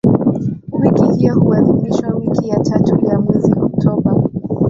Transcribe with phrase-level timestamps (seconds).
[0.71, 4.23] Wiki hiyo huadhimishwa wiki ya tatu ya mwezi Oktoba.